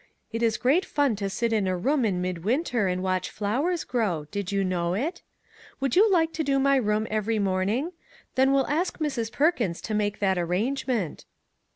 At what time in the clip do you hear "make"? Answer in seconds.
9.93-10.17